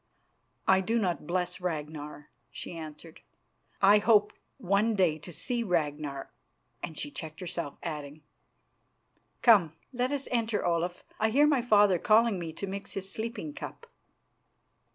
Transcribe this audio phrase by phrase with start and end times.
[0.67, 3.21] "I do not bless Ragnar," she answered.
[3.83, 6.31] "I hope one day to see Ragnar"
[6.83, 8.23] and she checked herself, adding:
[9.43, 11.03] "Come, let us enter, Olaf.
[11.19, 13.85] I hear my father calling me to mix his sleeping cup."